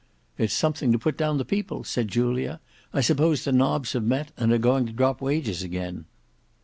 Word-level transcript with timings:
"It's 0.35 0.55
something 0.55 0.91
to 0.91 0.97
put 0.97 1.15
down 1.15 1.37
the 1.37 1.45
people," 1.45 1.83
said 1.83 2.07
Julia: 2.07 2.59
"I 2.91 3.01
suppose 3.01 3.43
the 3.43 3.51
Nobs 3.51 3.93
have 3.93 4.01
met, 4.03 4.31
and 4.35 4.51
are 4.51 4.57
going 4.57 4.87
to 4.87 4.91
drop 4.91 5.21
wages 5.21 5.61
again." 5.61 6.05